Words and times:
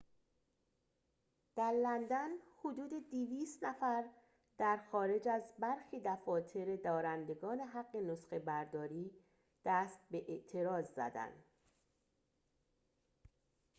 در 1.55 1.71
لندن 1.71 2.29
حدود 2.63 2.91
۲۰۰ 3.11 3.57
نفر 3.61 4.03
در 4.57 4.79
خارج 4.91 5.27
از 5.27 5.43
برخی 5.59 6.01
دفاتر 6.05 6.75
دارندگان 6.75 7.59
حق 7.59 7.95
نسخه‌برداری 7.95 9.11
دست 9.65 9.99
به 10.11 10.25
اعتراض 10.27 10.85
زدند 10.95 11.43